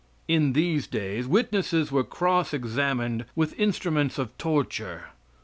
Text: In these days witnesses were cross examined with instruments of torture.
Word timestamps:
In 0.27 0.53
these 0.53 0.87
days 0.87 1.27
witnesses 1.27 1.91
were 1.91 2.03
cross 2.03 2.55
examined 2.55 3.23
with 3.35 3.53
instruments 3.59 4.17
of 4.17 4.35
torture. 4.39 5.09